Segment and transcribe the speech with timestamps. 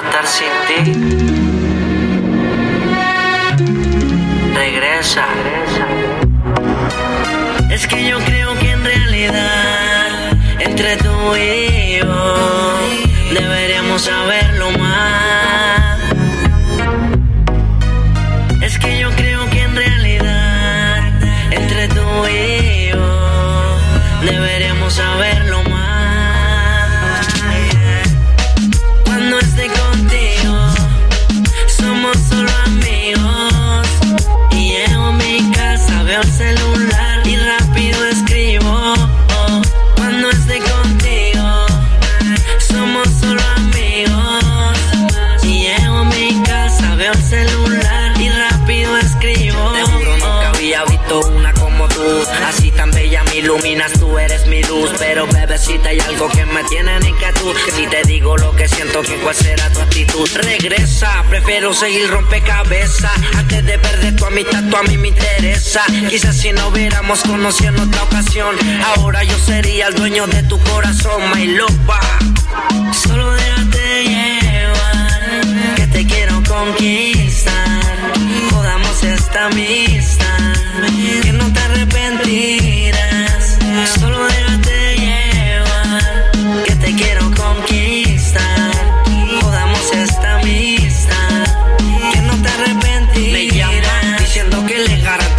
[0.00, 0.80] estar sin ti.
[4.54, 5.26] Regresa.
[7.70, 12.74] Es que yo creo que en realidad, entre tú y yo,
[13.34, 15.98] deberíamos saberlo más.
[18.62, 21.02] Es que yo creo que en realidad,
[21.50, 23.76] entre tú y yo,
[24.22, 25.31] deberíamos saberlo
[52.46, 54.90] Así tan bella me iluminas, tú eres mi luz.
[54.98, 57.56] Pero bebecita hay algo que me tiene en inquietud.
[57.74, 63.12] Si te digo lo que siento, que cuál será tu actitud Regresa, prefiero seguir rompecabezas.
[63.36, 65.82] Antes de perder tu amistad, tú a mí me interesa.
[66.08, 68.56] Quizás si no hubiéramos conocido en otra ocasión
[68.96, 72.00] Ahora yo sería el dueño de tu corazón, my lopa
[72.92, 73.91] Solo déjate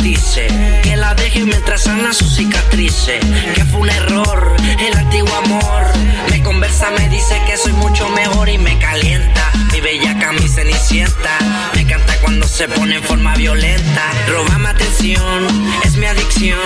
[0.03, 0.47] garantice
[0.81, 3.23] Que la deje mientras sana sus cicatrices
[3.55, 5.83] Que fue un error, el antiguo amor.
[6.29, 9.51] Me conversa, me dice que soy mucho mejor y me calienta.
[9.71, 11.37] Mi bellaca, mi cenicienta
[11.73, 14.11] Me canta cuando se pone en forma violenta.
[14.27, 16.59] Roba mi atención, es mi adicción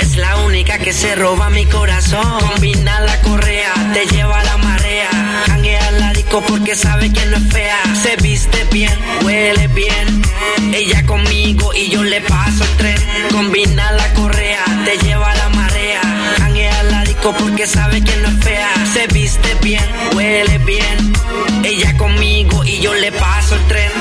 [0.00, 2.40] Es la única que se roba mi corazón.
[2.40, 5.08] Combina la correa, te lleva a la marea
[5.46, 7.78] Janguea al disco porque sabe que no es fea.
[8.02, 10.23] Se viste bien, huele bien
[10.72, 12.98] Ella conmigo y yo le paso el tren.
[13.30, 16.00] Combina la correa, te lleva a la marea.
[16.38, 18.68] Janguea al disco porque sabe que no es fea.
[18.92, 19.84] Se viste bien,
[20.14, 21.12] huele bien.
[21.64, 23.93] Ella conmigo y yo le paso el tren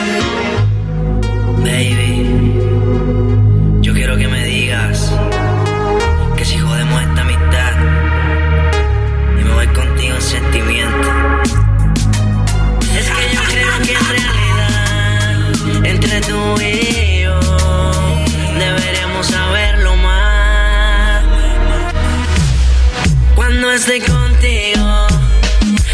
[23.73, 25.07] Cuando esté contigo,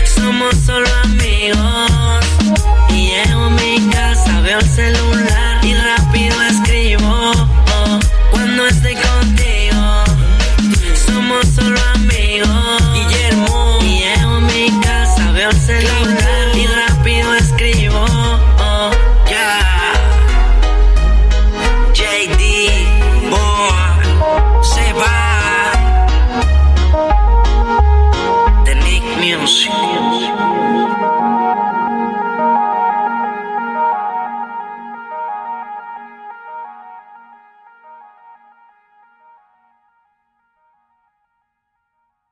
[0.04, 1.09] somos solo.